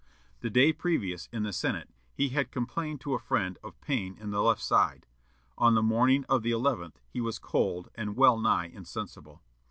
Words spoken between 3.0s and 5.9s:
to a friend of pain in the left side. On the